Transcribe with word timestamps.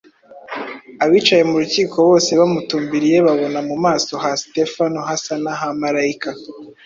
Abicaye 1.03 1.43
mu 1.49 1.55
rukiko 1.61 1.97
bose 2.09 2.29
bamutumbiriye 2.39 3.17
babona 3.27 3.59
mu 3.69 3.75
maso 3.85 4.11
ha 4.23 4.31
Sitefano 4.41 4.99
hasa 5.07 5.33
n’aha 5.43 5.67
marayika 5.81 6.31